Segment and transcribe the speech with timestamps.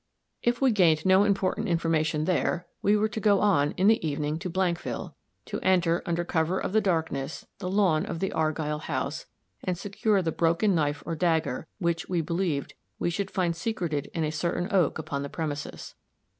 [0.41, 4.39] If we gained no important information there, we were to go on, in the evening,
[4.39, 5.13] to Blankville,
[5.45, 9.27] to enter, under cover of the darkness, the lawn of the Argyll house,
[9.63, 14.23] and secure the broken knife or dagger, which, we believed, we should find secreted in
[14.23, 15.93] a certain oak upon the premises.